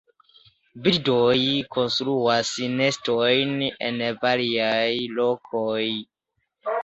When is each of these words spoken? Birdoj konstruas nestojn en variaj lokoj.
Birdoj 0.85 1.41
konstruas 1.75 2.53
nestojn 2.79 3.53
en 3.89 4.01
variaj 4.23 4.89
lokoj. 5.19 5.85